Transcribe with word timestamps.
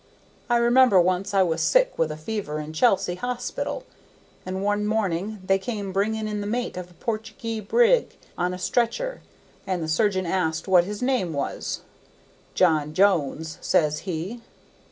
I 0.49 0.57
remember 0.57 0.99
once 0.99 1.31
I 1.31 1.43
was 1.43 1.61
sick 1.61 1.93
with 1.95 2.11
a 2.11 2.17
fever 2.17 2.59
in 2.59 2.73
Chelsea 2.73 3.13
Hospital, 3.13 3.83
and 4.47 4.63
one 4.63 4.83
morning 4.87 5.39
they 5.45 5.59
came 5.59 5.93
bringing 5.93 6.27
in 6.27 6.41
the 6.41 6.47
mate 6.47 6.75
of 6.75 6.89
a 6.89 6.95
Portugee 6.95 7.59
brig 7.59 8.15
on 8.35 8.51
a 8.51 8.57
stretcher, 8.57 9.21
and 9.67 9.83
the 9.83 9.87
surgeon 9.87 10.25
asked 10.25 10.67
what 10.67 10.85
his 10.85 11.03
name 11.03 11.33
was. 11.33 11.81
'John 12.55 12.95
Jones,' 12.95 13.59
says 13.61 13.99
he. 13.99 14.41